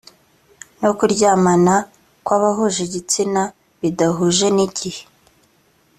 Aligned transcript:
no 0.81 0.91
kuryamana 0.97 1.75
kw 2.25 2.29
abahuje 2.37 2.79
igitsina 2.87 3.41
bidahuje 3.81 4.47
n 4.55 4.57
igihe 4.67 5.03